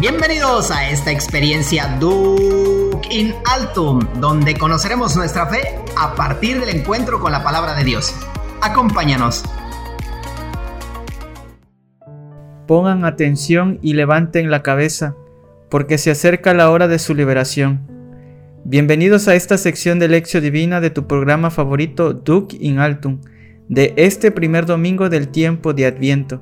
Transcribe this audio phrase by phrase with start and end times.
[0.00, 5.60] Bienvenidos a esta experiencia Duke in Altum, donde conoceremos nuestra fe
[5.96, 8.14] a partir del encuentro con la palabra de Dios.
[8.62, 9.42] Acompáñanos.
[12.68, 15.16] Pongan atención y levanten la cabeza,
[15.68, 17.80] porque se acerca la hora de su liberación.
[18.64, 23.20] Bienvenidos a esta sección de Lección Divina de tu programa favorito Duke in Altum,
[23.68, 26.40] de este primer domingo del tiempo de Adviento.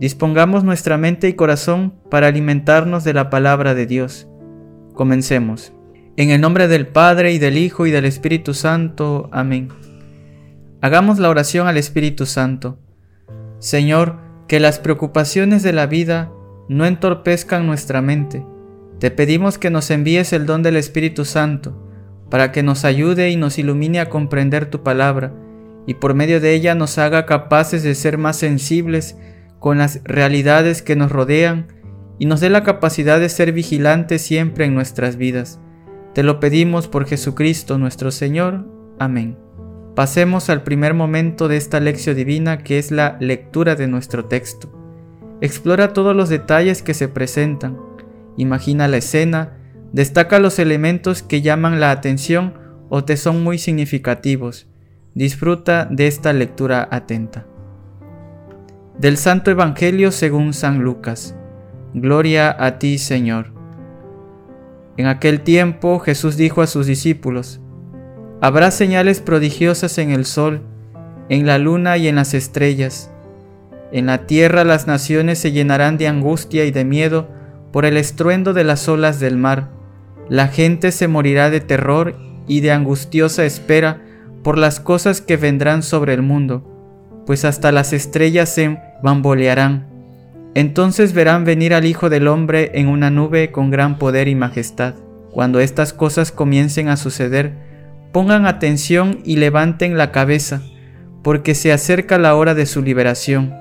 [0.00, 4.28] Dispongamos nuestra mente y corazón para alimentarnos de la palabra de Dios.
[4.94, 5.72] Comencemos.
[6.16, 9.28] En el nombre del Padre y del Hijo y del Espíritu Santo.
[9.32, 9.70] Amén.
[10.80, 12.78] Hagamos la oración al Espíritu Santo.
[13.58, 16.30] Señor, que las preocupaciones de la vida
[16.68, 18.46] no entorpezcan nuestra mente.
[19.00, 21.76] Te pedimos que nos envíes el don del Espíritu Santo,
[22.30, 25.32] para que nos ayude y nos ilumine a comprender tu palabra,
[25.86, 29.16] y por medio de ella nos haga capaces de ser más sensibles
[29.58, 31.66] con las realidades que nos rodean
[32.18, 35.60] y nos dé la capacidad de ser vigilantes siempre en nuestras vidas.
[36.14, 38.66] Te lo pedimos por Jesucristo nuestro Señor.
[38.98, 39.38] Amén.
[39.94, 44.72] Pasemos al primer momento de esta lección divina que es la lectura de nuestro texto.
[45.40, 47.78] Explora todos los detalles que se presentan.
[48.36, 49.58] Imagina la escena,
[49.92, 52.54] destaca los elementos que llaman la atención
[52.88, 54.68] o te son muy significativos.
[55.14, 57.46] Disfruta de esta lectura atenta.
[58.98, 61.36] Del Santo Evangelio según San Lucas.
[61.94, 63.52] Gloria a ti, Señor.
[64.96, 67.60] En aquel tiempo Jesús dijo a sus discípulos,
[68.40, 70.62] Habrá señales prodigiosas en el sol,
[71.28, 73.12] en la luna y en las estrellas.
[73.92, 77.28] En la tierra las naciones se llenarán de angustia y de miedo
[77.70, 79.68] por el estruendo de las olas del mar.
[80.28, 82.16] La gente se morirá de terror
[82.48, 84.02] y de angustiosa espera
[84.42, 86.77] por las cosas que vendrán sobre el mundo
[87.28, 89.86] pues hasta las estrellas se bambolearán.
[90.54, 94.94] Entonces verán venir al Hijo del Hombre en una nube con gran poder y majestad.
[95.30, 97.52] Cuando estas cosas comiencen a suceder,
[98.12, 100.62] pongan atención y levanten la cabeza,
[101.22, 103.54] porque se acerca la hora de su liberación.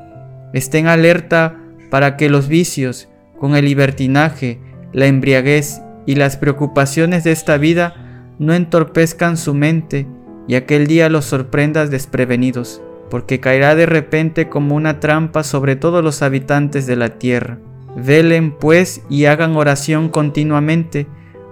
[0.54, 1.58] Estén alerta
[1.92, 4.62] para que los vicios, con el libertinaje,
[4.94, 10.08] la embriaguez y las preocupaciones de esta vida no entorpezcan su mente
[10.48, 16.04] y aquel día los sorprendas desprevenidos porque caerá de repente como una trampa sobre todos
[16.04, 17.60] los habitantes de la tierra.
[17.96, 21.08] Velen pues y hagan oración continuamente,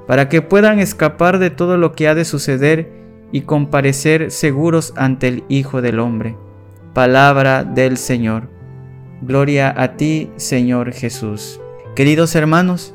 [0.08, 2.92] para que puedan escapar de todo lo que ha de suceder
[3.32, 6.38] y comparecer seguros ante el Hijo del Hombre.
[6.94, 8.50] Palabra del Señor.
[9.22, 11.60] Gloria a ti, Señor Jesús.
[11.96, 12.94] Queridos hermanos,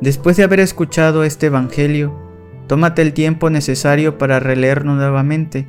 [0.00, 2.18] después de haber escuchado este Evangelio,
[2.66, 5.68] tómate el tiempo necesario para releerlo nuevamente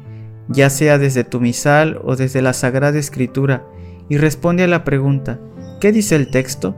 [0.49, 3.65] ya sea desde tu misal o desde la Sagrada Escritura,
[4.09, 5.39] y responde a la pregunta,
[5.79, 6.75] ¿qué dice el texto?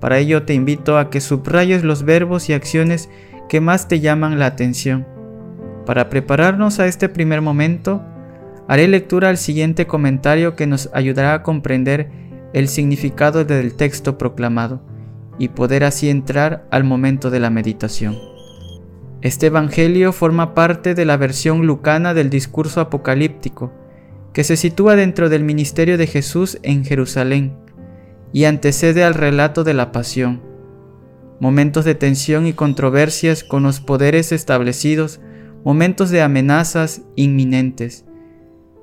[0.00, 3.08] Para ello te invito a que subrayes los verbos y acciones
[3.48, 5.06] que más te llaman la atención.
[5.86, 8.02] Para prepararnos a este primer momento,
[8.68, 12.10] haré lectura al siguiente comentario que nos ayudará a comprender
[12.52, 14.82] el significado del texto proclamado
[15.38, 18.35] y poder así entrar al momento de la meditación.
[19.26, 23.72] Este Evangelio forma parte de la versión lucana del discurso apocalíptico,
[24.32, 27.56] que se sitúa dentro del ministerio de Jesús en Jerusalén
[28.32, 30.42] y antecede al relato de la pasión.
[31.40, 35.18] Momentos de tensión y controversias con los poderes establecidos,
[35.64, 38.04] momentos de amenazas inminentes.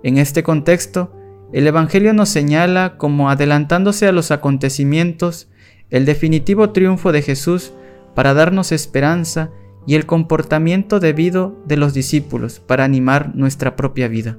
[0.04, 1.14] En este contexto,
[1.54, 5.48] el Evangelio nos señala como adelantándose a los acontecimientos
[5.90, 7.72] el definitivo triunfo de Jesús
[8.14, 9.50] para darnos esperanza
[9.86, 14.38] y el comportamiento debido de los discípulos para animar nuestra propia vida.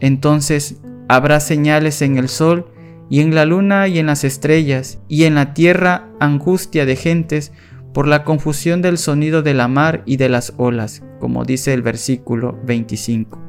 [0.00, 2.66] Entonces habrá señales en el sol
[3.10, 7.52] y en la luna y en las estrellas y en la tierra angustia de gentes
[7.92, 11.82] por la confusión del sonido de la mar y de las olas, como dice el
[11.82, 13.40] versículo 25.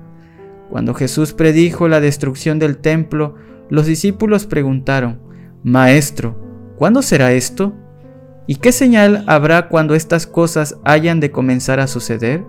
[0.70, 3.36] Cuando Jesús predijo la destrucción del templo,
[3.70, 5.20] los discípulos preguntaron,
[5.64, 7.74] Maestro, ¿cuándo será esto?
[8.50, 12.44] ¿Y qué señal habrá cuando estas cosas hayan de comenzar a suceder?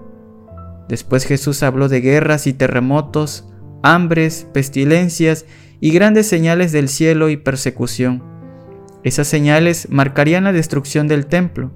[0.89, 3.53] Después Jesús habló de guerras y terremotos,
[3.83, 5.45] hambres, pestilencias
[5.79, 8.23] y grandes señales del cielo y persecución.
[9.05, 11.71] Esas señales marcarían la destrucción del templo.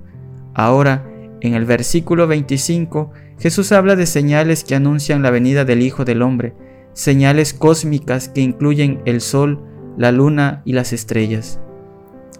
[0.54, 1.06] Ahora,
[1.42, 6.22] en el versículo 25, Jesús habla de señales que anuncian la venida del Hijo del
[6.22, 6.54] Hombre,
[6.94, 9.62] señales cósmicas que incluyen el sol,
[9.98, 11.60] la luna y las estrellas.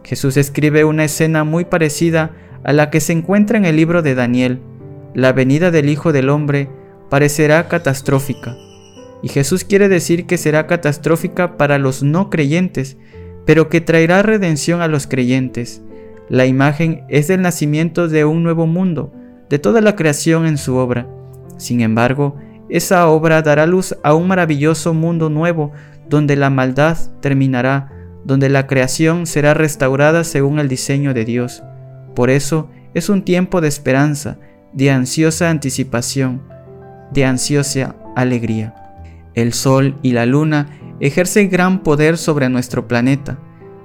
[0.02, 2.32] Jesús escribe una escena muy parecida
[2.64, 4.61] a la que se encuentra en el libro de Daniel.
[5.14, 6.69] La venida del Hijo del Hombre
[7.11, 8.56] parecerá catastrófica.
[9.23, 12.96] Y Jesús quiere decir que será catastrófica para los no creyentes,
[13.46, 15.82] pero que traerá redención a los creyentes.
[16.29, 19.12] La imagen es el nacimiento de un nuevo mundo,
[19.50, 21.06] de toda la creación en su obra.
[21.58, 22.37] Sin embargo,
[22.69, 25.73] esa obra dará luz a un maravilloso mundo nuevo
[26.08, 31.62] donde la maldad terminará, donde la creación será restaurada según el diseño de Dios.
[32.15, 34.38] Por eso es un tiempo de esperanza,
[34.73, 36.43] de ansiosa anticipación,
[37.12, 38.75] de ansiosa alegría.
[39.35, 40.69] El Sol y la Luna
[41.00, 43.38] ejercen gran poder sobre nuestro planeta.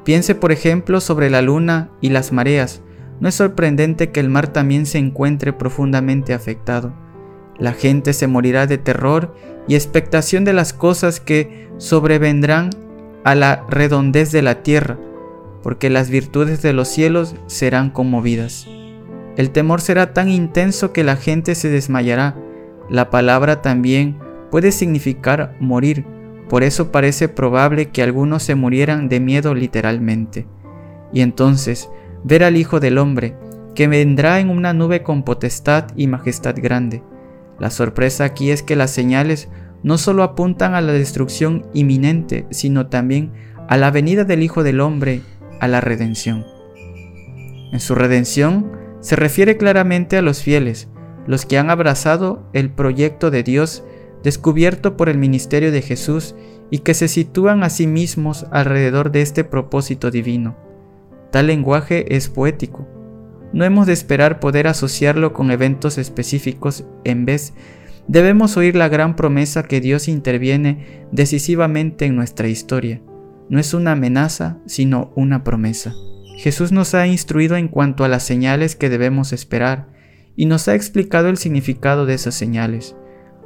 [0.06, 2.82] Piense por ejemplo sobre la Luna y las mareas.
[3.20, 6.94] No es sorprendente que el mar también se encuentre profundamente afectado.
[7.58, 9.36] La gente se morirá de terror
[9.68, 12.70] y expectación de las cosas que sobrevendrán
[13.24, 14.98] a la redondez de la tierra,
[15.62, 18.68] porque las virtudes de los cielos serán conmovidas.
[19.38, 22.36] El temor será tan intenso que la gente se desmayará.
[22.90, 24.18] La palabra también
[24.52, 26.06] puede significar morir,
[26.50, 30.48] por eso parece probable que algunos se murieran de miedo literalmente.
[31.14, 31.90] Y entonces,
[32.24, 33.36] ver al Hijo del Hombre,
[33.76, 37.04] que vendrá en una nube con potestad y majestad grande,
[37.60, 39.50] la sorpresa aquí es que las señales
[39.84, 43.32] no solo apuntan a la destrucción inminente, sino también
[43.68, 45.22] a la venida del Hijo del Hombre,
[45.60, 46.46] a la redención.
[47.72, 50.90] En su redención se refiere claramente a los fieles,
[51.28, 53.84] los que han abrazado el proyecto de Dios
[54.24, 56.36] descubierto por el ministerio de Jesús
[56.70, 60.58] y que se sitúan a sí mismos alrededor de este propósito divino.
[61.32, 62.88] Tal lenguaje es poético,
[63.52, 67.54] no hemos de esperar poder asociarlo con eventos específicos, en vez
[68.10, 73.02] debemos oír la gran promesa que Dios interviene decisivamente en nuestra historia.
[73.50, 75.94] No es una amenaza, sino una promesa.
[76.38, 79.90] Jesús nos ha instruido en cuanto a las señales que debemos esperar
[80.36, 82.96] y nos ha explicado el significado de esas señales.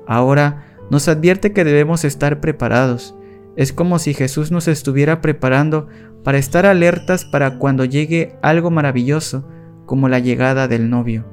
[0.08, 3.16] Ahora nos advierte que debemos estar preparados.
[3.58, 5.88] Es como si Jesús nos estuviera preparando
[6.24, 9.46] para estar alertas para cuando llegue algo maravilloso,
[9.86, 11.26] como la llegada del novio.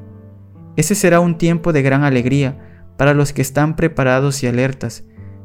[0.76, 2.69] Ese será un tiempo de gran alegría
[3.00, 5.05] para los que están preparados y alertas,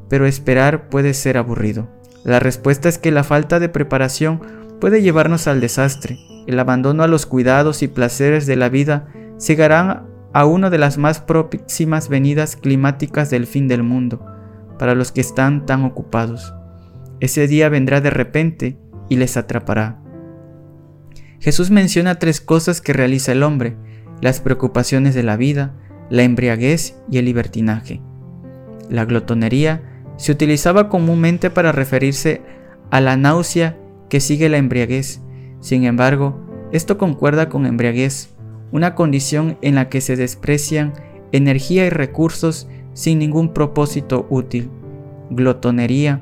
[0.10, 1.88] pero esperar puede ser aburrido.
[2.26, 4.42] La respuesta es que la falta de preparación
[4.82, 6.20] puede llevarnos al desastre.
[6.48, 9.08] El abandono a los cuidados y placeres de la vida
[9.40, 14.20] cegarán a una de las más próximas venidas climáticas del fin del mundo,
[14.78, 16.54] para los que están tan ocupados.
[17.22, 20.02] Ese día vendrá de repente y les atrapará.
[21.40, 23.78] Jesús menciona tres cosas que realiza el hombre,
[24.20, 25.74] las preocupaciones de la vida,
[26.10, 28.02] la embriaguez y el libertinaje.
[28.90, 29.82] La glotonería
[30.18, 32.42] se utilizaba comúnmente para referirse
[32.92, 33.78] a la náusea
[34.10, 35.22] que sigue la embriaguez.
[35.60, 36.40] Sin embargo,
[36.72, 38.30] esto concuerda con embriaguez,
[38.72, 40.94] una condición en la que se desprecian
[41.32, 44.70] energía y recursos sin ningún propósito útil.
[45.30, 46.22] Glotonería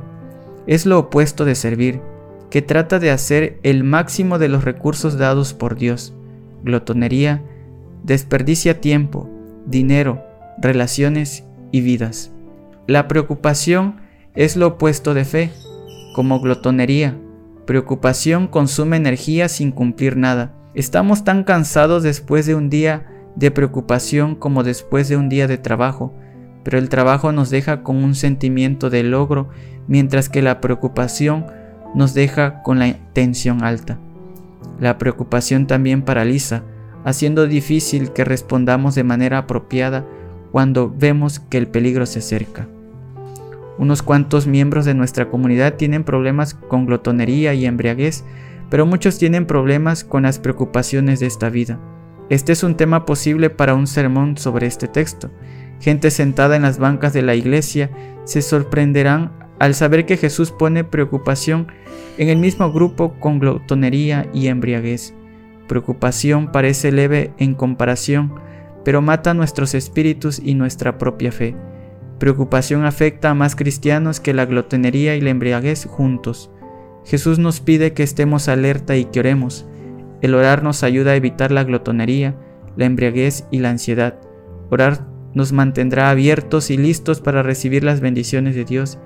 [0.65, 2.01] es lo opuesto de servir,
[2.49, 6.13] que trata de hacer el máximo de los recursos dados por Dios.
[6.63, 7.41] Glotonería
[8.03, 9.29] desperdicia tiempo,
[9.65, 10.23] dinero,
[10.57, 12.31] relaciones y vidas.
[12.87, 14.01] La preocupación
[14.35, 15.51] es lo opuesto de fe,
[16.15, 17.17] como glotonería.
[17.65, 20.53] Preocupación consume energía sin cumplir nada.
[20.75, 25.57] Estamos tan cansados después de un día de preocupación como después de un día de
[25.57, 26.13] trabajo,
[26.63, 29.49] pero el trabajo nos deja con un sentimiento de logro,
[29.87, 31.45] mientras que la preocupación
[31.95, 33.99] nos deja con la tensión alta.
[34.79, 36.63] La preocupación también paraliza,
[37.03, 40.05] haciendo difícil que respondamos de manera apropiada
[40.51, 42.67] cuando vemos que el peligro se acerca.
[43.77, 48.23] Unos cuantos miembros de nuestra comunidad tienen problemas con glotonería y embriaguez,
[48.69, 51.79] pero muchos tienen problemas con las preocupaciones de esta vida.
[52.29, 55.31] Este es un tema posible para un sermón sobre este texto.
[55.79, 57.89] Gente sentada en las bancas de la iglesia
[58.25, 61.67] se sorprenderán al saber que Jesús pone preocupación
[62.17, 65.13] en el mismo grupo con glotonería y embriaguez.
[65.73, 68.35] Preocupación parece leve en comparación,
[68.85, 71.55] pero mata nuestros espíritus y nuestra propia fe.
[72.19, 76.51] Preocupación afecta a más cristianos que la glotonería y la embriaguez juntos.
[77.05, 79.65] Jesús nos pide que estemos alerta y que oremos.
[80.21, 82.35] El orar nos ayuda a evitar la glotonería,
[82.77, 84.19] la embriaguez y la ansiedad.
[84.69, 88.99] Orar nos mantendrá abiertos y listos para recibir las bendiciones de Dios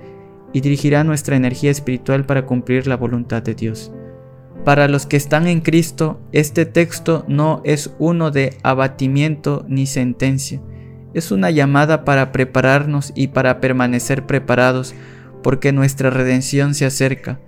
[0.52, 3.94] y dirigirá nuestra energía espiritual para cumplir la voluntad de Dios.
[4.68, 10.62] Para los que están en Cristo, este texto no es uno de abatimiento ni sentencia,
[11.14, 14.94] es una llamada para prepararnos y para permanecer preparados
[15.42, 17.40] porque nuestra redención se acerca.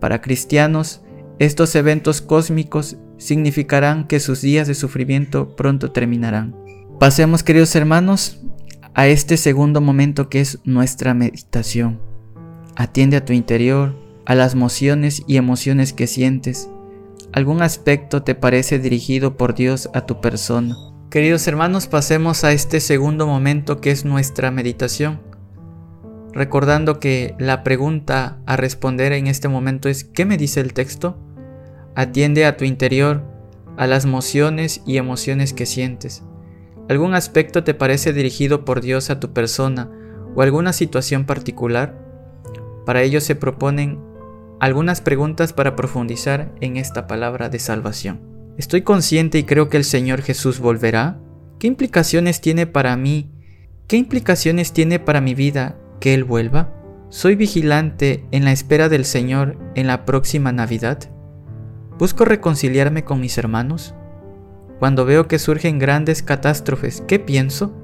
[0.00, 1.02] Para cristianos,
[1.38, 6.56] estos eventos cósmicos significarán que sus días de sufrimiento pronto terminarán.
[6.98, 8.40] Pasemos, queridos hermanos,
[8.92, 12.00] a este segundo momento que es nuestra meditación.
[12.74, 16.68] Atiende a tu interior, a las mociones y emociones que sientes.
[17.32, 20.76] ¿Algún aspecto te parece dirigido por Dios a tu persona?
[21.10, 25.20] Queridos hermanos, pasemos a este segundo momento que es nuestra meditación.
[26.32, 31.16] Recordando que la pregunta a responder en este momento es ¿qué me dice el texto?
[31.94, 33.22] Atiende a tu interior,
[33.76, 36.24] a las emociones y emociones que sientes.
[36.88, 39.90] ¿Algún aspecto te parece dirigido por Dios a tu persona
[40.34, 41.96] o alguna situación particular?
[42.84, 44.00] Para ello se proponen
[44.64, 48.20] algunas preguntas para profundizar en esta palabra de salvación.
[48.56, 51.20] ¿Estoy consciente y creo que el Señor Jesús volverá?
[51.58, 53.30] ¿Qué implicaciones tiene para mí?
[53.88, 56.72] ¿Qué implicaciones tiene para mi vida que Él vuelva?
[57.10, 61.10] ¿Soy vigilante en la espera del Señor en la próxima Navidad?
[61.98, 63.94] ¿Busco reconciliarme con mis hermanos?
[64.78, 67.74] Cuando veo que surgen grandes catástrofes, ¿qué pienso?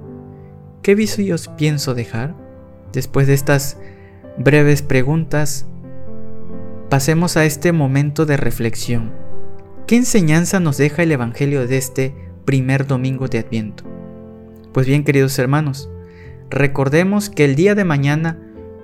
[0.81, 2.35] ¿Qué vicios pienso dejar?
[2.95, 3.77] Después de estas
[4.39, 5.67] breves preguntas,
[6.91, 9.13] pasemos a este momento de reflexión.
[9.87, 13.85] ¿Qué enseñanza nos deja el Evangelio de este primer domingo de Adviento?
[14.73, 15.89] Pues bien, queridos hermanos,
[16.51, 18.41] recordemos que el día de mañana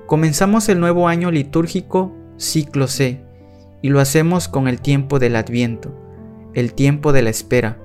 [0.06, 3.24] comenzamos el nuevo año litúrgico ciclo C
[3.82, 5.92] y lo hacemos con el tiempo del Adviento,
[6.54, 7.76] el tiempo de la espera,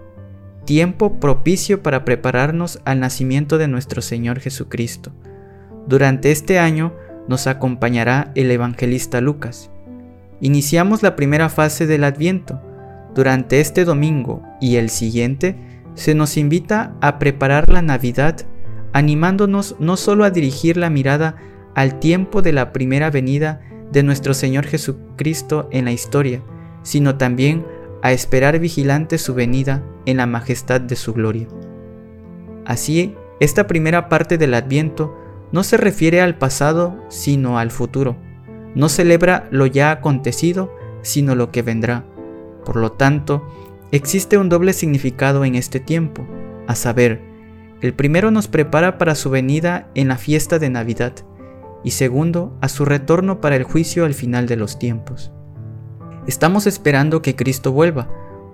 [0.65, 5.11] tiempo propicio para prepararnos al nacimiento de nuestro Señor Jesucristo.
[5.87, 6.93] Durante este año
[7.27, 9.71] nos acompañará el evangelista Lucas.
[10.41, 12.59] Iniciamos la primera fase del Adviento.
[13.13, 15.55] Durante este domingo y el siguiente
[15.93, 18.37] se nos invita a preparar la Navidad,
[18.91, 21.35] animándonos no solo a dirigir la mirada
[21.75, 26.41] al tiempo de la primera venida de nuestro Señor Jesucristo en la historia,
[26.81, 27.63] sino también
[28.01, 31.47] a esperar vigilante su venida en la majestad de su gloria.
[32.65, 35.15] Así, esta primera parte del Adviento
[35.51, 38.17] no se refiere al pasado, sino al futuro.
[38.75, 42.05] No celebra lo ya acontecido, sino lo que vendrá.
[42.65, 43.45] Por lo tanto,
[43.91, 46.25] existe un doble significado en este tiempo,
[46.67, 47.21] a saber,
[47.81, 51.13] el primero nos prepara para su venida en la fiesta de Navidad,
[51.83, 55.31] y segundo, a su retorno para el juicio al final de los tiempos.
[56.27, 58.07] Estamos esperando que Cristo vuelva,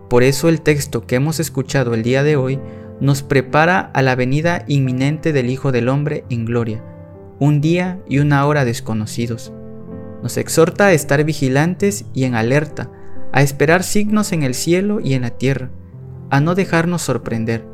[0.10, 2.60] por eso el texto que hemos escuchado el día de hoy
[3.02, 6.82] nos prepara a la venida inminente del Hijo del Hombre en gloria,
[7.40, 9.52] un día y una hora desconocidos.
[10.28, 12.92] Nos exhorta a estar vigilantes y en alerta,
[13.32, 15.70] a esperar signos en el cielo y en la tierra,
[16.30, 17.66] a no dejarnos sorprender.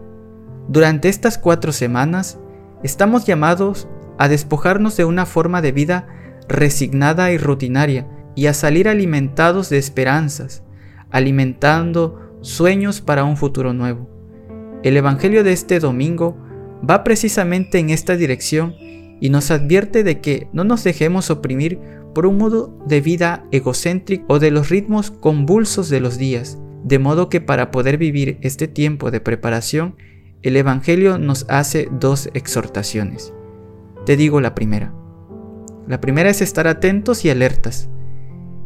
[0.67, 2.38] Durante estas cuatro semanas
[2.83, 3.88] estamos llamados
[4.19, 6.07] a despojarnos de una forma de vida
[6.48, 10.62] resignada y rutinaria y a salir alimentados de esperanzas,
[11.10, 14.07] alimentando sueños para un futuro nuevo.
[14.83, 16.38] El Evangelio de este domingo
[16.88, 18.75] va precisamente en esta dirección
[19.24, 21.80] y nos advierte de que no nos dejemos oprimir
[22.13, 27.00] por un modo de vida egocéntrico o de los ritmos convulsos de los días, de
[27.00, 29.96] modo que para poder vivir este tiempo de preparación,
[30.42, 33.34] el Evangelio nos hace dos exhortaciones.
[34.06, 34.94] Te digo la primera.
[35.88, 37.88] La primera es estar atentos y alertas.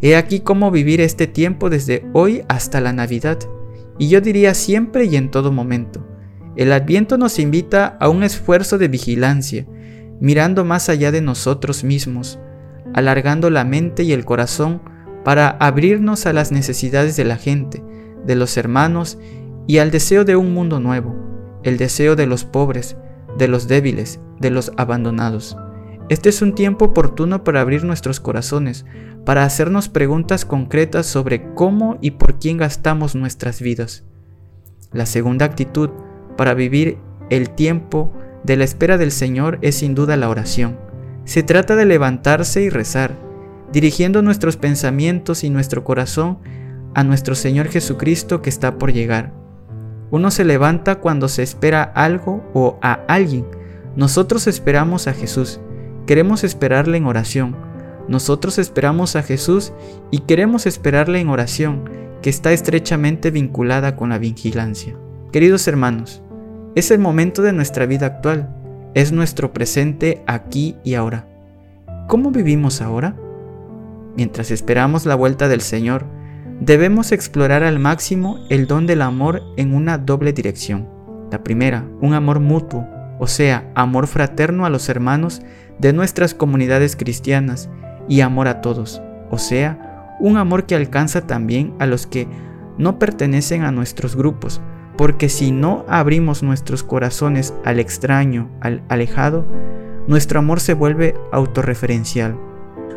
[0.02, 3.38] He aquí cómo vivir este tiempo desde hoy hasta la Navidad,
[4.00, 6.04] y yo diría siempre y en todo momento.
[6.56, 9.68] El adviento nos invita a un esfuerzo de vigilancia,
[10.19, 12.39] mirando más allá de nosotros mismos,
[12.93, 14.81] alargando la mente y el corazón
[15.24, 17.83] para abrirnos a las necesidades de la gente,
[18.25, 19.17] de los hermanos
[19.67, 21.15] y al deseo de un mundo nuevo,
[21.63, 22.95] el deseo de los pobres,
[23.38, 25.57] de los débiles, de los abandonados.
[26.09, 28.86] Este es un tiempo oportuno para abrir nuestros corazones,
[29.25, 34.05] para hacernos preguntas concretas sobre cómo y por quién gastamos nuestras vidas.
[34.93, 35.89] La segunda actitud
[36.38, 36.97] para vivir
[37.29, 38.13] el tiempo
[38.48, 40.80] de la espera del Señor es sin duda la oración.
[41.25, 43.20] Se trata de levantarse y rezar,
[43.74, 46.39] dirigiendo nuestros pensamientos y nuestro corazón
[46.96, 49.34] a nuestro Señor Jesucristo que está por llegar.
[50.12, 53.46] Uno se levanta cuando se espera algo o a alguien.
[53.98, 55.60] Nosotros esperamos a Jesús.
[56.06, 57.58] Queremos esperarle en oración.
[58.08, 59.74] Nosotros esperamos a Jesús
[60.10, 61.89] y queremos esperarle en oración,
[62.22, 64.96] que está estrechamente vinculada con la vigilancia.
[65.34, 66.24] Queridos hermanos,
[66.77, 68.50] es el momento de nuestra vida actual,
[68.93, 71.25] es nuestro presente aquí y ahora.
[72.07, 73.15] ¿Cómo vivimos ahora?
[74.15, 76.05] Mientras esperamos la vuelta del Señor,
[76.62, 80.88] debemos explorar al máximo el don del amor en una doble dirección.
[81.31, 85.41] La primera, un amor mutuo, o sea, amor fraterno a los hermanos
[85.79, 87.72] de nuestras comunidades cristianas
[88.07, 92.27] y amor a todos, o sea, un amor que alcanza también a los que
[92.77, 94.62] no pertenecen a nuestros grupos,
[94.98, 99.46] porque si no abrimos nuestros corazones al extraño, al alejado,
[100.08, 102.38] nuestro amor se vuelve autorreferencial.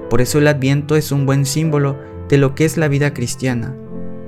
[0.08, 3.76] Por eso el adviento es un buen símbolo de lo que es la vida cristiana.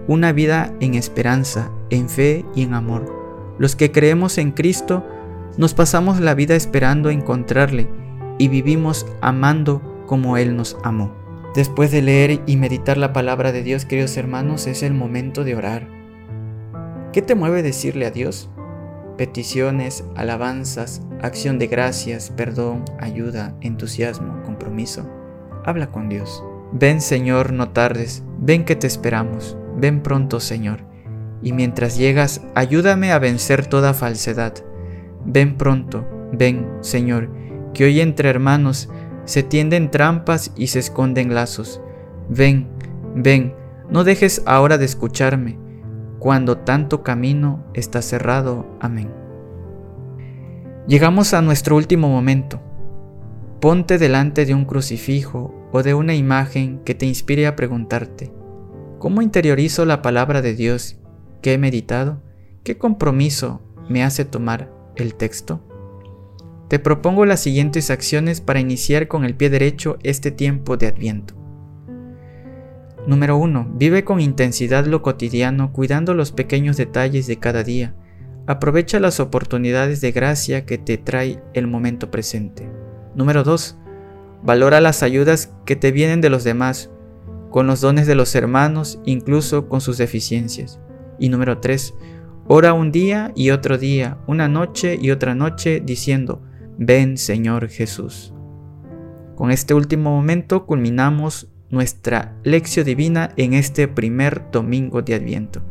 [0.08, 3.06] una vida en esperanza, en fe y en amor.
[3.58, 5.06] Los que creemos en Cristo
[5.56, 7.88] nos pasamos la vida esperando encontrarle
[8.36, 11.14] y vivimos amando como Él nos amó.
[11.54, 15.54] Después de leer y meditar la palabra de Dios, queridos hermanos, es el momento de
[15.54, 16.01] orar.
[17.12, 18.48] ¿Qué te mueve decirle a Dios?
[19.18, 25.06] Peticiones, alabanzas, acción de gracias, perdón, ayuda, entusiasmo, compromiso.
[25.66, 26.42] Habla con Dios.
[26.72, 30.84] Ven Señor, no tardes, ven que te esperamos, ven pronto Señor.
[31.42, 34.54] Y mientras llegas, ayúdame a vencer toda falsedad.
[35.26, 37.28] Ven pronto, ven Señor,
[37.74, 38.88] que hoy entre hermanos
[39.26, 41.82] se tienden trampas y se esconden lazos.
[42.30, 42.68] Ven,
[43.14, 43.54] ven,
[43.90, 45.58] no dejes ahora de escucharme,
[46.22, 48.64] cuando tanto camino está cerrado.
[48.78, 49.10] Amén.
[50.86, 52.62] Llegamos a nuestro último momento.
[53.60, 58.32] Ponte delante de un crucifijo o de una imagen que te inspire a preguntarte,
[59.00, 60.96] ¿cómo interiorizo la palabra de Dios
[61.40, 62.22] que he meditado?
[62.62, 65.60] ¿Qué compromiso me hace tomar el texto?
[66.68, 71.41] Te propongo las siguientes acciones para iniciar con el pie derecho este tiempo de Adviento.
[73.06, 73.72] Número 1.
[73.74, 77.96] Vive con intensidad lo cotidiano cuidando los pequeños detalles de cada día.
[78.46, 82.70] Aprovecha las oportunidades de gracia que te trae el momento presente.
[83.16, 83.76] Número 2.
[84.44, 86.90] Valora las ayudas que te vienen de los demás,
[87.50, 90.80] con los dones de los hermanos, incluso con sus deficiencias.
[91.18, 91.94] Y número 3.
[92.46, 96.42] Ora un día y otro día, una noche y otra noche, diciendo,
[96.78, 98.32] Ven Señor Jesús.
[99.34, 105.62] Con este último momento culminamos nuestra lección divina en este primer domingo de Adviento.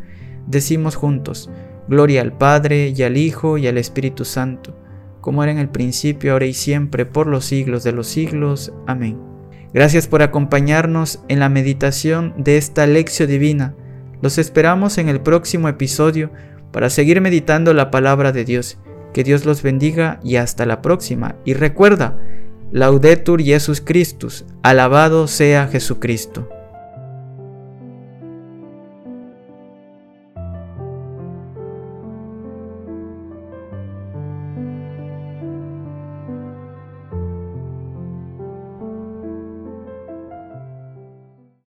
[0.47, 1.49] Decimos juntos,
[1.87, 4.75] Gloria al Padre y al Hijo y al Espíritu Santo,
[5.21, 8.73] como era en el principio, ahora y siempre, por los siglos de los siglos.
[8.87, 9.19] Amén.
[9.73, 13.75] Gracias por acompañarnos en la meditación de esta lección divina.
[14.21, 16.31] Los esperamos en el próximo episodio
[16.71, 18.79] para seguir meditando la palabra de Dios.
[19.13, 21.35] Que Dios los bendiga y hasta la próxima.
[21.45, 22.17] Y recuerda,
[22.71, 26.47] Laudetur Jesus Christus, alabado sea Jesucristo.